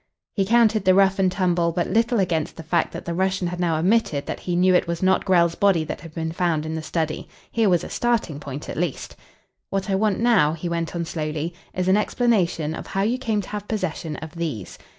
[0.33, 3.59] He counted the rough and tumble but little against the fact that the Russian had
[3.59, 6.73] now admitted that he knew it was not Grell's body that had been found in
[6.73, 7.29] the study.
[7.51, 9.15] Here was a starting point at last.
[9.69, 13.41] "What I want now," he went on slowly, "is an explanation of how you came
[13.41, 14.75] to have possession of these."